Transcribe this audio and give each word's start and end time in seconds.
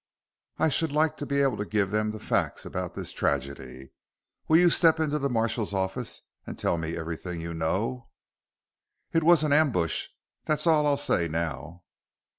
I 0.57 0.69
should 0.69 0.91
like 0.91 1.15
to 1.17 1.27
be 1.27 1.43
able 1.43 1.57
to 1.57 1.63
give 1.63 1.91
them 1.91 2.09
the 2.09 2.19
facts 2.19 2.65
about 2.65 2.95
this 2.95 3.13
tragedy. 3.13 3.91
Will 4.47 4.57
you 4.57 4.71
step 4.71 4.99
into 4.99 5.19
the 5.19 5.29
marshal's 5.29 5.75
office 5.75 6.23
and 6.43 6.57
tell 6.57 6.79
me 6.79 6.97
everything 6.97 7.39
you 7.39 7.53
know?" 7.53 8.09
"It 9.13 9.21
was 9.23 9.43
an 9.43 9.53
ambush. 9.53 10.07
That's 10.45 10.65
all 10.65 10.87
I'll 10.87 10.97
say 10.97 11.27
now." 11.27 11.81